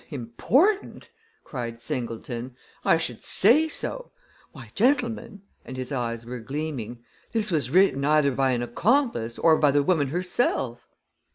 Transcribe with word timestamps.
"Important!" 0.09 1.11
cried 1.43 1.79
Singleton. 1.79 2.55
"I 2.83 2.97
should 2.97 3.23
say 3.23 3.67
so! 3.67 4.09
Why, 4.51 4.71
gentlemen," 4.73 5.43
and 5.63 5.77
his 5.77 5.91
eyes 5.91 6.25
were 6.25 6.39
gleaming, 6.39 7.03
"this 7.33 7.51
was 7.51 7.69
written 7.69 8.03
either 8.03 8.31
by 8.31 8.49
an 8.53 8.63
accomplice 8.63 9.37
or 9.37 9.57
by 9.59 9.69
the 9.69 9.83
woman 9.83 10.07
herself!" 10.07 10.87